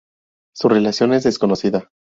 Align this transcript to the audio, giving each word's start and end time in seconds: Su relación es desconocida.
Su 0.55 0.67
relación 0.67 1.13
es 1.13 1.25
desconocida. 1.25 1.91